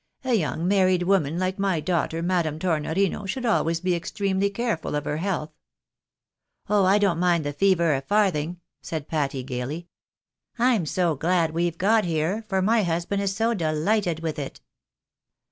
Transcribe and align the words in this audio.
"A 0.23 0.33
young 0.33 0.67
married 0.67 1.03
woman 1.03 1.39
Uke 1.39 1.59
my 1.59 1.79
daughter, 1.79 2.23
Madame 2.23 2.57
Tornorino, 2.57 3.27
should 3.29 3.45
always 3.45 3.79
be 3.81 3.93
extremely 3.93 4.49
careful 4.49 4.95
of 4.95 5.05
her 5.05 5.17
health."" 5.17 5.51
Oh! 6.71 6.85
I 6.85 6.97
don't 6.97 7.19
mind 7.19 7.45
the 7.45 7.53
fever 7.53 7.93
a 7.93 8.01
farthing," 8.01 8.59
said 8.81 9.07
Patty, 9.07 9.43
gaily." 9.43 9.89
I'm 10.57 10.87
so 10.87 11.13
glad 11.13 11.51
we've 11.51 11.77
got 11.77 12.05
here, 12.05 12.43
for 12.49 12.63
my 12.63 12.81
husband 12.81 13.21
is 13.21 13.35
so 13.35 13.53
delighted 13.53 14.21
with 14.21 14.39
it 14.39 14.59